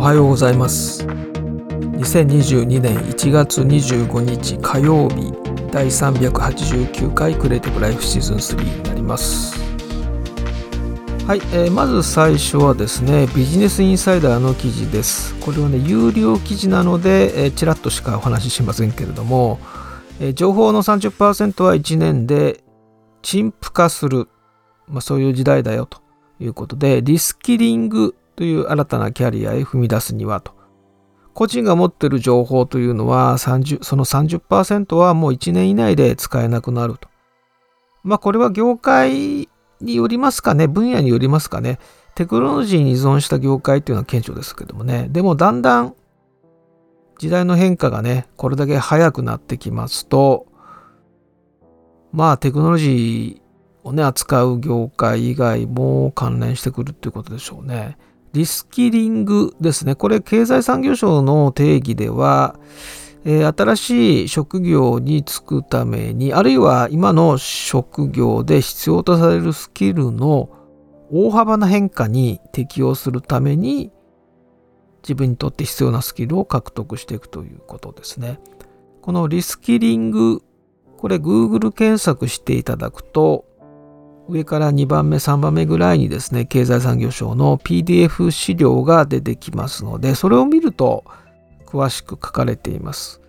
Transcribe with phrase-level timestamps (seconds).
[0.00, 1.04] おはようございます。
[1.04, 5.30] 2022年1月25日火曜日
[5.70, 9.60] 第389回クリエイティブライフシーズン3になります。
[11.26, 15.34] はい、えー、まず最初はですねビジネスインサイダーの記事です。
[15.34, 19.60] これはね有料記事なので、えー、ちらっとしかお話ししませんけれども、
[20.18, 22.64] えー、情報の30%は1年で
[23.20, 24.28] 陳腐化する、
[24.88, 26.00] まあ、そういう時代だよと
[26.40, 30.54] いうことでリスキリングという新たなキャリアへ踏み出すにはと
[31.34, 37.10] 個人が持ってる情報というのは30その30%はもう1年以内で使えなくなると。
[38.02, 39.46] まあこれは業界
[39.82, 41.78] によりますかね、分野によりますかね。
[42.14, 45.08] テクノロジーに依存した業界っていうのは顕著ですけどもね。
[45.10, 45.94] でもだんだん
[47.18, 50.46] 時代の変化がね、これだけ早くなってきますと、
[52.10, 57.98] まあテクノロジーをね、扱う業界以外も関連してくるっていうことでしょうね。
[58.32, 59.94] リスキリングですね。
[59.94, 62.58] これ経済産業省の定義では、
[63.24, 70.48] えー、新しい職業に就くために、あるいは今の職業で必要とされるスキルの
[71.10, 73.90] 大幅な変化に適応するために、
[75.02, 78.38] 自分にとって必要なスキルを獲得していくということですね。
[79.02, 80.42] このリスキリング、
[80.98, 83.44] これ Google 検索していただくと、
[84.30, 91.04] 上から2番目、3番目ぐらいにですね、経済産業省の PDF 資料が出てきますので、それを見ると
[91.66, 93.20] 詳しく書かれています。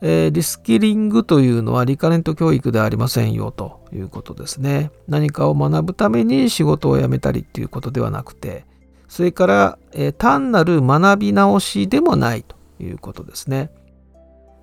[0.00, 4.92] えー、リスキリングというのはリカレント教育ではありませんよということですね。
[5.08, 8.64] 何かを学ぶために仕事を辞めたりっていうことではなくて、
[9.08, 13.70] それから、えー、単なる学び直しでもないということですね。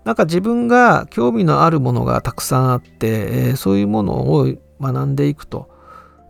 [0.06, 4.48] なんか自分が興味のあるものがたくさんあって、えー、そういうものを
[4.82, 5.70] 学んでいくと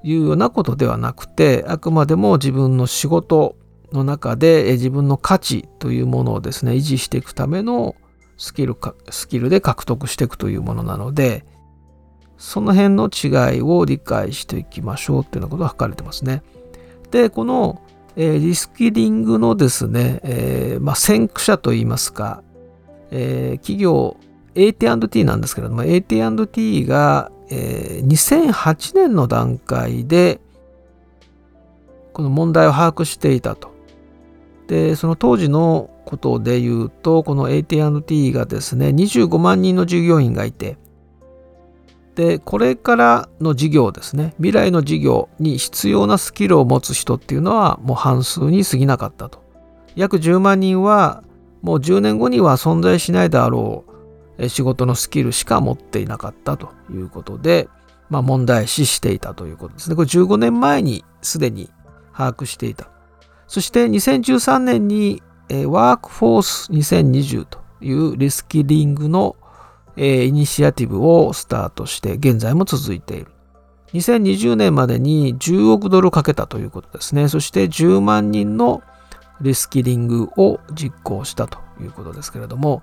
[0.03, 3.55] いうようなことではなくてあくまでも自分の仕事
[3.91, 7.95] の中で自分の価値というものをですね維持していくための
[8.37, 11.45] スキルかスキルで獲得していくというものなので
[12.37, 16.43] その辺の違いを理解していきましょうっていうようなことが書かれてますね。
[17.11, 17.81] でこの、
[18.17, 22.43] え、リスキリングのですね、えー、まあ、先駆者といいますか、
[23.11, 24.17] えー、企業
[24.55, 30.39] AT&T なんですけれども AT&T がえー、2008年の段階で
[32.13, 33.73] この問題を把握していたと。
[34.67, 40.77] でその当時のことで言うとこの AT&T がですね25万人の従業員がいて
[42.15, 49.43] でこれからの事業ですね未来の事業に必要なスキルを持つ人っていうのはもう半数に過ぎなかったと
[49.95, 51.23] 約10万人は
[51.61, 53.94] もう10年後には存在しないであろう
[54.49, 57.69] 仕事のスキルしか持っていなかったということで、
[58.09, 59.95] まあ、問題視していたということですね。
[59.95, 61.69] これ15年前にすでに
[62.13, 62.89] 把握していた。
[63.47, 65.21] そして2013年に
[65.67, 69.35] ワークフォース2020というリスキリングの
[69.97, 73.27] イニシアティブをスタートして現在も続いている。
[73.93, 77.29] 2020年までに10億ドルかけたということですね。
[77.29, 78.81] そして10万人の
[79.39, 82.81] リスキリングを実行したということですけれども、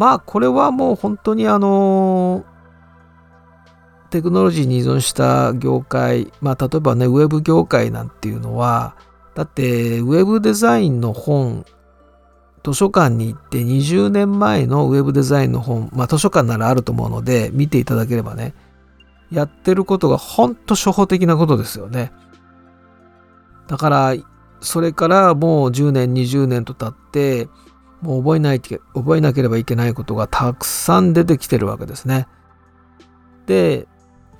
[0.00, 2.46] まあこれはもう本当にあの
[4.08, 8.96] テクノロジーに依存した業界まあ例えばねウェブ業界なんていうのは
[9.34, 11.66] だってウェブデザインの本
[12.64, 18.54] 図書館に行って20年前のウェブデザインの本まあ図書館ならあると思うので見ていただければね
[19.30, 22.10] やってることが本当初歩的なことですよね。
[23.68, 24.14] だから
[24.62, 27.48] それからもう10年20年と経って
[28.00, 32.26] もう覚えない覚えなければいけないことがたくさん出てきてるわけですね。
[33.46, 33.86] で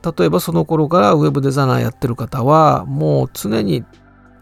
[0.02, 3.84] 例えばその頃からウェブデザイナーやってる方はもう常に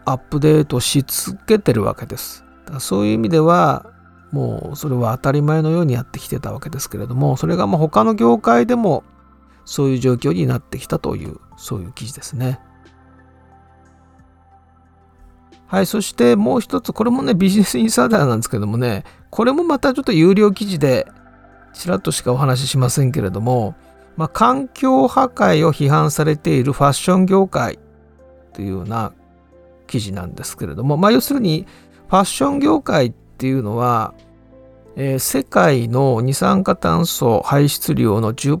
[0.05, 2.45] アップデートし続けてるわけです。
[2.65, 3.85] だからそういう意味では
[4.31, 9.03] もうそれは当たり前のようにやってきてたわけですけれどもそれがまあ他の業界でも
[9.65, 12.59] そういう状況になってきたというそういう記事ですね。
[15.69, 21.07] はい、そしてもう一つ、これもね、ビジネスインサイダーなんですけどもね、これもまたちょっと有料記事で、
[21.73, 23.75] ちらっとしかお話ししませんけれども、
[24.17, 27.77] まあ、環境破壊を批判されているファッション業界
[28.53, 29.13] というような
[29.85, 31.67] 記事なんですけれども、まあ、要するに、
[32.07, 34.15] ファッション業界っていうのは、
[34.95, 38.57] えー、世界の二酸化炭素排出量の10%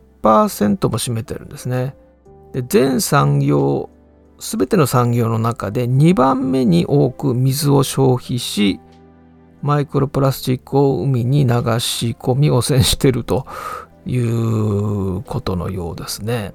[0.89, 1.95] も占めてるんですね。
[2.53, 3.89] で全産業
[4.39, 8.79] 全ての産業の中で2番目に多く水を消費し
[9.61, 13.45] マイクロプラスチックを海に流し込み汚染していると
[14.05, 16.53] いうことのようですね。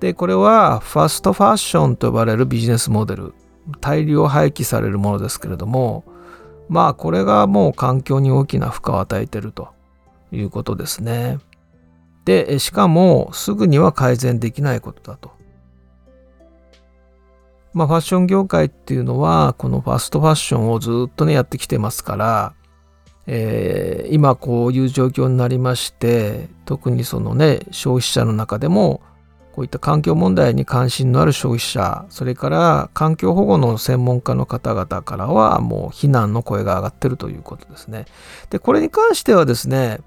[0.00, 3.34] でこれはファストファッションと呼ばれるビジネスモデル
[3.82, 6.04] 大量廃棄されるものですけれども
[6.70, 9.68] まあこれがもう環境に大きな負荷を与えてると
[10.32, 11.38] いうことですね。
[12.24, 15.39] でしかもすぐには改善できないことだと。
[17.72, 22.54] まあファッション業界っていうのはこのファストファッションをずっとねやってきてますから、
[23.26, 29.02] えー、今こういう状況になりまして特にそのね消費者の中でも
[29.52, 38.06] こういった環境問題に関心のある消費者それから環境保護の専門家の方々からはもう非難の声が上がってるということですね。
[38.50, 40.00] でこれに関してはですね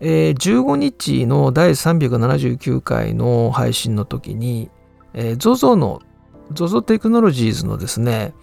[0.00, 4.70] えー、15日の第379回の配信の時に、
[5.14, 6.02] えー、ZOZO の
[6.52, 8.34] ZOZO テクノロジーズのですね、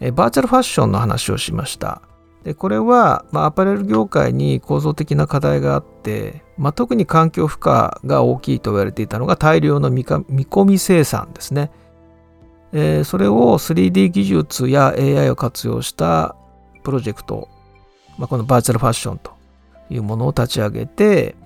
[0.00, 2.02] バーチャルファッションの話をしました。
[2.44, 11.70] でこれは、まあ、アパレル業界に構造的な課題があって、まあ、特に環境負荷が大きいと言われていたのが大量の見込み生産ですね。
[12.72, 16.34] えー、それを 3D 技術や AI を活用した
[16.82, 17.48] プロジェクト、
[18.18, 19.32] まあ、このバーチャルファッションと
[19.90, 21.36] いうものを立ち上げて、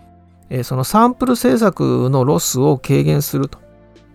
[0.48, 3.65] えー、そのサンプル制作のロスを軽減すると。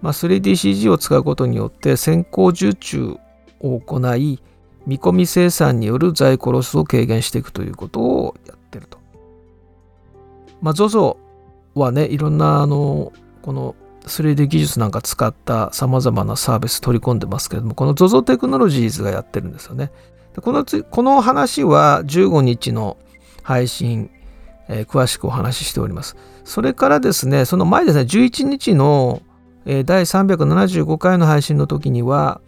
[0.01, 3.17] まあ、3DCG を使うことによって先行受注
[3.59, 4.39] を行い、
[4.87, 8.97] 見込み生産による在庫ロスを軽減していくということをやってると。
[10.61, 11.17] まあ、ZOZO
[11.75, 13.75] はね、いろんなあの、この
[14.05, 19.91] 3D 技術なんか使った様々なサービス取り込んでますけれども、この ZOZO テクノロジーズがやってるんですよね。
[20.39, 22.97] このつこの話は15日の
[23.43, 24.09] 配信、
[24.69, 26.15] えー、詳しくお話ししております。
[26.45, 29.21] それからですね、その前ですね、11日の、
[29.65, 32.41] えー、第375回の配信の時には、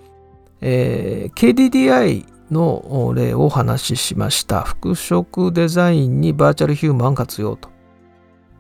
[0.62, 4.62] えー、KDDI の例をお話ししました。
[4.62, 7.70] 服飾デザインにバーチャルヒューマン活用と。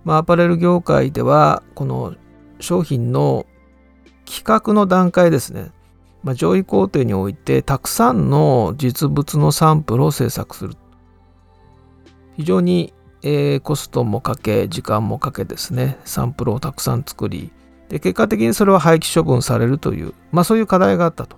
[0.03, 2.15] まあ、アパレル業界では、この
[2.59, 3.45] 商品の
[4.25, 5.71] 企画の段階ですね。
[6.23, 10.75] まあ、上位工程においてたくさんの実物のサンプルを制作する。
[12.35, 17.51] 非常に、えー、コストもかけ時間もかけですねサンプルをたくさん作り
[17.89, 21.37] で結果的にそれは廃棄処分されるという、まあ、そういう課題があったと、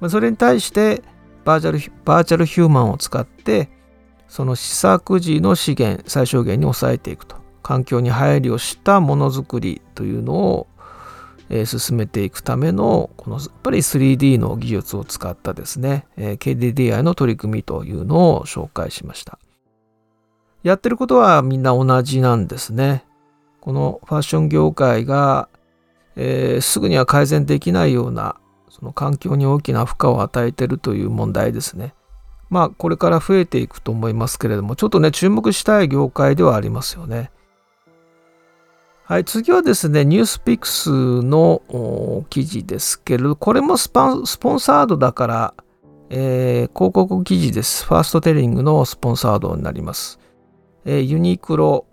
[0.00, 1.02] まあ、それに対して
[1.44, 3.68] バーチャルバーチャルヒューマンを使って
[4.28, 10.66] その試作時の資源最小限に抑えていくと環境に配慮したものづくりというのを、
[11.48, 19.38] え、進めていくためのこのやっぱり 3D の技術を使ったですね、えー、KDDI の取り組みというのを紹介しました。
[20.62, 23.04] やってることはみんな同じなんですね。
[23.60, 25.48] このファッション業界が、
[26.16, 28.36] えー、すぐには改善できないような
[28.68, 31.94] その環境に大きな負荷を与えてるという問題ですね。
[32.50, 37.30] まあこれから増えていくと思いますけれどもちょっとね注目したい業界ではありますよね。
[39.04, 40.88] はい、次はですね、ニュースピックス
[41.22, 45.54] の記事ですけれど、これもスポンサードだから、
[46.08, 47.84] えー、広告記事です。
[47.84, 50.18] ファーストテリングのスポンサードになります。
[50.86, 51.84] えー、ユニクロ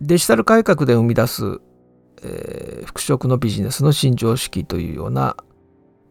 [0.00, 1.60] デジタル改革で生み出す、
[2.22, 5.36] えー、服飾のビジネスの新常識というような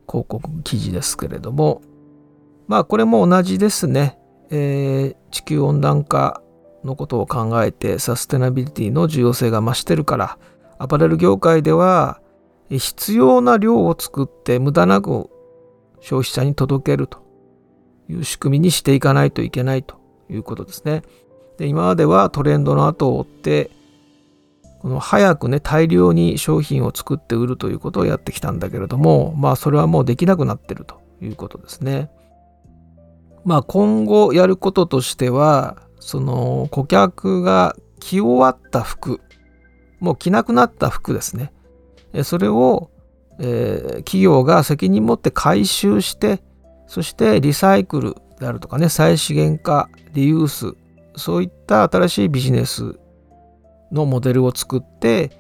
[0.08, 1.82] 広告記事ですけれども
[2.68, 4.18] まあこれも同じですね、
[4.50, 6.42] えー、地球温暖化
[6.84, 10.38] のことを考えてサステナビリティの重要性が増してるから
[10.80, 12.22] アパレル業界では
[12.70, 15.30] 必要な量を作って無駄なく
[16.00, 17.20] 消費者に届けると
[18.10, 20.00] いう仕組みにしていかないといけないと
[20.30, 21.04] いうことですね。
[21.58, 23.72] で今まではトレンドの後を追って
[24.82, 32.10] この早くね大量に商品を作って売るということをやってきたんだけれどもまあそれはもうできなくなってるということですね。
[33.46, 39.22] まあ今後やることとしてはその顧客が着終わった服
[40.00, 41.54] もう着なくなった服ですね
[42.24, 42.90] それを、
[43.40, 46.42] えー、企業が責任持って回収して
[46.88, 50.74] そしてリサイクルであるとかね再資源化リユース
[51.16, 53.00] そういった新しいビジネス
[53.92, 55.32] のモデルを作って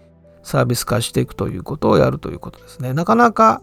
[0.43, 2.93] サービス化していくということをやるということですね。
[2.93, 3.61] なかなか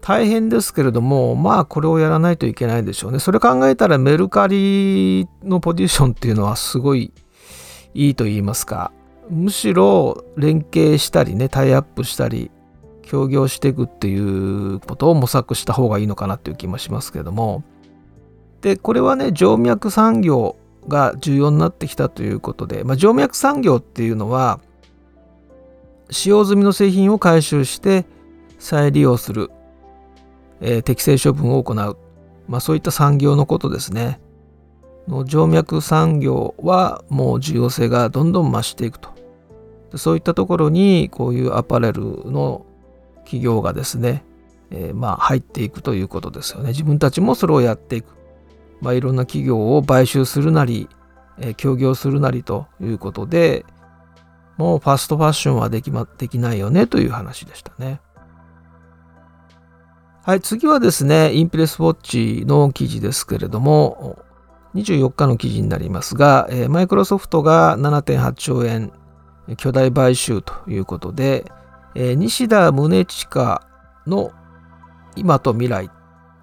[0.00, 3.18] 大変ですけれども、まあこれをやらないといけないでしょうね。
[3.18, 7.12] それ考えたらメルカリのポジションっていうのはすごい
[7.94, 8.92] いいと言いますか、
[9.28, 12.50] むしろ連携したりね、タイアップしたり、
[13.02, 17.64] 協業していくっていうことを模索した方がいいのかなっていう気もしますけれども。
[18.60, 20.56] で、これはね、静脈産業
[20.88, 24.60] が重要になってきたということで、まあ、静脈産業っていうのは
[26.10, 28.04] 使用済みの製品を回収して
[28.58, 29.50] 再利用する、
[30.60, 31.96] えー、適正処分を行う、
[32.48, 34.20] まあ、そういった産業のことですね。
[35.08, 39.10] の静脈産業はもう重要性がどんどん増していくと。
[39.96, 42.64] そういったところにこういうアパレルの
[43.24, 44.24] 企業がですね、
[44.70, 46.68] えー、まあ入っていくということですよね。
[46.68, 48.19] 自分たちもそれをやっていく。
[48.80, 50.88] まあ、いろんな企業を買収するなり、
[51.38, 53.64] えー、協業するなりということで
[54.60, 58.02] もうファストファッションはでき,、ま、できないよねという話でしたね。
[60.22, 64.18] はい、次はですね、インプレスウォッチの記事ですけれども、
[64.74, 68.92] 24日の記事になりますが、マイクロソフトが7.8兆円
[69.56, 71.50] 巨大買収ということで、
[71.94, 73.62] えー、西田宗近
[74.06, 74.30] の
[75.16, 75.90] 今と未来っ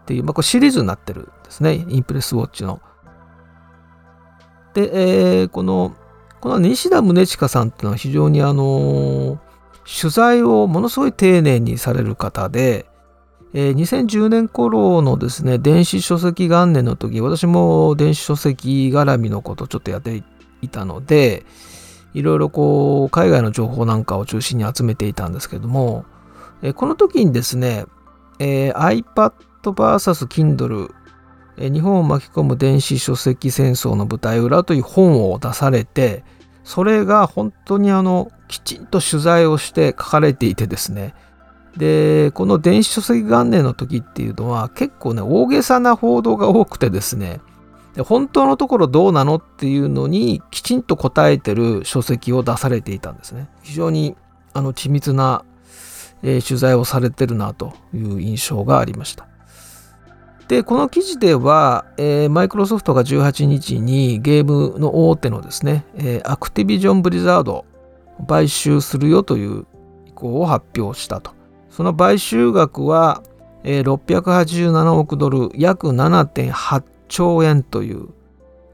[0.06, 1.86] ていう、まあ、これシリーズになってるですね。
[1.88, 2.82] インプレスウォッチの。
[4.74, 5.96] で、えー、この、
[6.40, 9.40] この西田宗近さんっていうのは非常にあの、
[9.86, 12.86] 取材をものすごい丁寧にされる方で、
[13.54, 20.24] えー、2010年頃のですね、電子書籍元年の時、私も電子書籍絡みのことをちょっとやって
[20.62, 21.46] いたので、
[22.14, 26.06] いろいろこう海外の情報なんかを中心に集めていたんですけども、
[26.62, 27.86] えこの時にですね、
[28.40, 29.32] えー、iPad
[29.64, 30.94] vs Kindle
[31.58, 36.24] 日本を巻き込む電子書籍戦争の舞台裏という本を出されて
[36.64, 41.14] それが本当にあのきちんと取材をして書かれていてですね
[41.76, 47.40] でこの電子書籍元年の時っていうのは結構ね大げさな報道が多くてですね
[47.98, 53.50] で本当のところどうなのっていうのにきちんと答えてる書籍を出されていたんですね。
[53.64, 54.16] 非常に
[54.54, 55.44] あの緻密な、
[56.22, 59.28] えー、取材をされてるなという印象がありました。
[60.48, 61.86] で、この記事では、
[62.30, 67.66] マイクロソフトが18日にゲームの大手のですね、えー、アクティビジョン・ブリザード
[68.20, 69.66] を買収するよという
[70.06, 71.32] 意向を発表したと。
[71.70, 73.24] その買収額は、
[73.64, 78.08] えー、687億ドル、約7.8兆円という。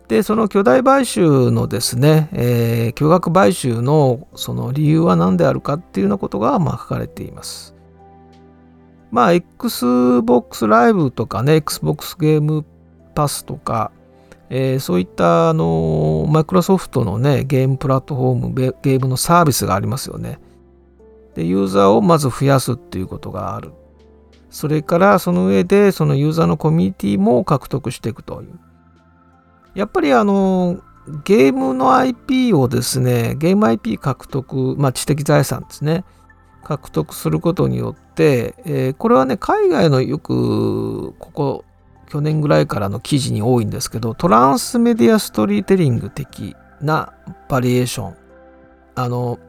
[0.07, 7.72] で、その巨大買収のですね、えー、巨額買収のその理由は何であるかっていうようなことがまあ書かれています。
[9.13, 12.65] まあ、Xbox Live とかね、Xbox ゲーム
[13.13, 13.91] パスとか、
[14.49, 20.39] えー、そういったあのマイクロソフトのね、ゲームプラットフォーム、ゲームのサービスがありますよね。
[21.35, 23.73] で、ユーザーをまず増やすっていうことがある。
[24.49, 28.59] それからその上でそのユーザーのコミュニティも獲得していくという。
[29.75, 30.79] やっぱりあの
[31.23, 36.03] ゲームの IP をですね、ゲーム IP 獲得、まあ知的財産ですね、
[36.63, 41.65] 獲得することによって、えー、これはね、海外のよくここ
[42.09, 47.13] 去年ぐらいからの記事に多いんですけど、トランスメディアストリーテリング的な
[47.49, 48.15] バリエーション。
[48.95, 49.39] あの、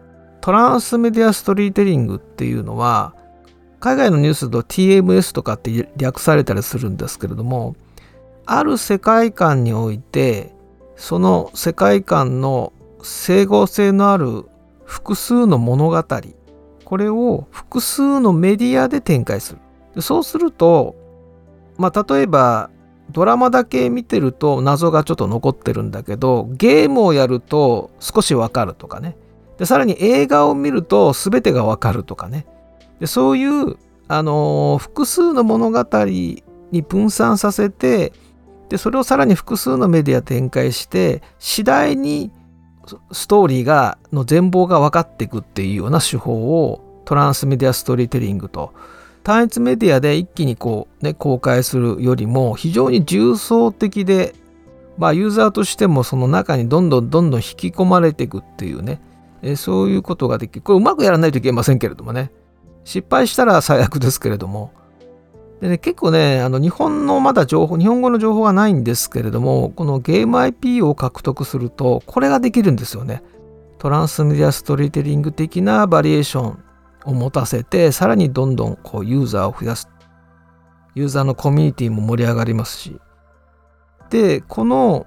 [0.40, 3.14] トランスメディアストリーテリングっていうのは、
[3.84, 7.76] 海外のニュースだと TMS とかって略されたりするんですけれども
[8.46, 10.54] ある世界観において
[10.96, 14.46] その世界観の整合性のある
[14.86, 16.02] 複数の物語
[16.84, 19.56] これを複数のメディアで展開す
[19.94, 20.02] る。
[20.02, 20.96] そうすると
[21.76, 22.70] まあ例えば
[23.10, 29.16] ドラマだけ見てると謎がちょっと残ってるんだけどゲームをやると少しわかるとかね。
[29.58, 32.46] でさらに映画を見ると全てがわかるとかね。
[32.98, 33.76] でそういう、
[34.08, 36.42] あのー、複数の物語に
[36.88, 38.12] 分散させて
[38.68, 42.30] でそれをさらに複数のメディア展開して次第に
[43.12, 48.72] ストーリーがの全貌が分かっていくっていうような手法をトランスメディアストーリーテリングと。
[49.22, 54.34] 単一メディアで一気にこう、ね、公開するよりも非常に重層的で、
[54.98, 59.00] まあ、ユーザーとしてもその中にどんどんどんどん引き込まれていくっていうね。
[59.40, 62.30] えそういうことができるこれうまくやらないといけませんけれどもね。
[62.84, 64.72] 失敗したら最悪ですけれども。
[65.60, 73.22] でね、結構ね、あの日本のまだ情報、日本語の情報がないんですけれども、このゲーム IP を獲得すると、これができるんですよね。
[73.78, 76.58] トランスメディアストリーテリング的なバリエーション
[77.04, 79.88] を持たせて、さらにどんどんこうユーザーを増やす。
[80.94, 83.00] ユーザーのコミュニティも盛り上がりますし。
[84.10, 85.06] で、この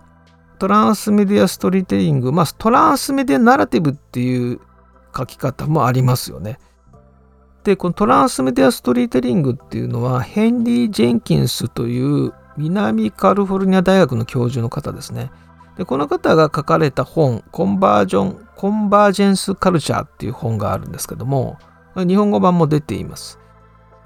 [0.60, 4.60] トランスメディアストリーテリング、まあトランスメディアナラティブっていう
[5.16, 6.60] 書き方もありますよね。
[7.68, 15.32] で、このトランスメディアストリーテリングっていうのは、ヘンリー・ジェンキンスという南カリフォルニア大学の教授の方ですね。
[15.76, 21.58] で、この方が書かれた本、コンバージョン、コンバージェンス・カルチャーっていう本があるんですけども、
[21.98, 23.38] 日本語版も出ています。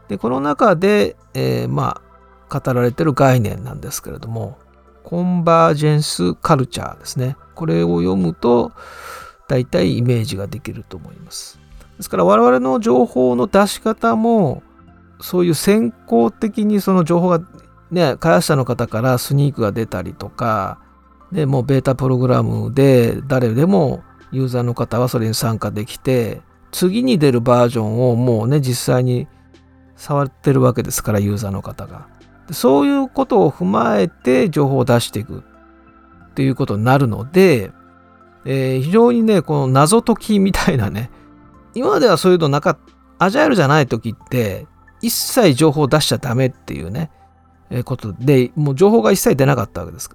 [0.08, 2.02] で、この中で、えー、ま
[2.50, 4.58] あ、語られてる概念なんですけれども、
[5.04, 7.38] コンバージェンス・カルチャーですね。
[7.54, 8.72] これを読むと、
[9.48, 11.61] 大体イメージができると思います。
[12.02, 14.64] ですから我々の情報の出し方も
[15.20, 17.42] そういう先行的にその情報が
[17.92, 20.82] ね開発者の方からスニークが出たりとか
[21.32, 26.42] でもうベータプログラムで誰でもユーザーの方はそれに参加できて
[26.72, 29.28] 次に出るバージョンをもうね実際に
[29.96, 32.08] 触ってるわけですからユーザーの方が。
[32.52, 35.44] そういうことを踏まえて情報を出していく
[36.32, 37.72] っていうことになるので、
[38.44, 41.12] えー、非常にね、この謎解きみたいなね、
[41.74, 42.78] 今まではそういうのなかっ
[43.22, 44.66] アジャイルじゃない時って、
[45.00, 47.12] 一切情報を出しちゃダメっていうね、
[47.70, 50.10] えー、ことで、もう情報が一切出なかったわけです。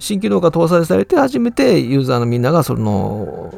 [0.00, 3.54] 新機能が搭載されて初めてユーザーのみんながその、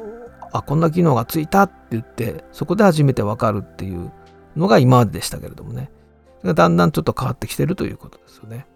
[0.53, 4.13] あ、こんな機能がついたって言って、そこで初めてわかるっていう
[4.57, 5.91] のが今まででしたけれどもね。
[6.45, 8.67] だんだんちょっと変わってきてるということですよね。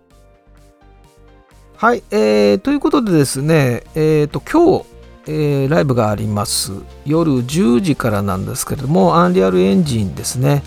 [1.77, 4.87] はい、えー、ということでですね、えっ、ー、と、今日、
[5.27, 6.73] えー、ライブがあります。
[7.07, 10.63] 夜10時からなんですけれども、アンリアルエンジンですね。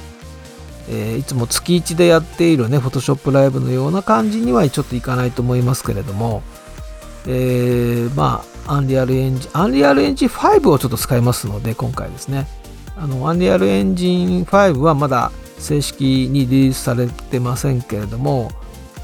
[0.90, 6.42] えー、いつも月1でやっているね、フォトショップライブのような感じにはちょっといかないと思いますけれども、
[7.28, 12.48] えー、まあ、アンリアルエンジン、アンリアルエンジン5をちょっと使いますので、今回ですね。
[12.96, 18.52] あの、アンリアルエンジン5はまだ正式にリリースされてませんけれども、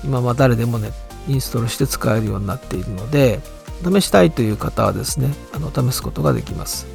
[0.03, 0.91] 今は誰でもね、
[1.27, 3.39] インストールして使えるようになっているので、
[3.83, 6.87] 試したいという方はですね、あの試すことができます。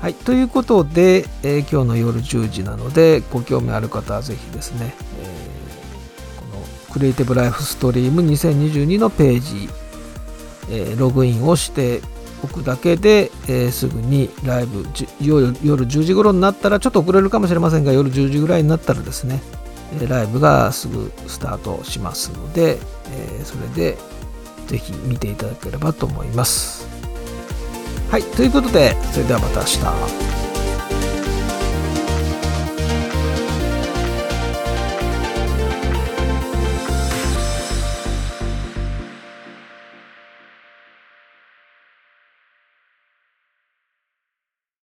[0.00, 9.68] はい、ということで、えー、今日の夜10時なので、ご興味ある方はぜひですね、えー、このクリエイティブライフストリーム2022のページ、
[10.70, 12.00] えー、ログインをして
[12.44, 14.86] おくだけで、え、すぐにライブ
[15.20, 19.42] 夜、夜10時頃になったら、ちょっと遅れるかもしれませんが、夜10時ぐらいになったらですね、
[20.08, 22.78] ライブがすぐスタートしますので、
[23.10, 23.98] え、それで
[24.68, 26.86] ぜひ見ていただければと思います。
[28.10, 30.47] はい、ということで、それではまた明日。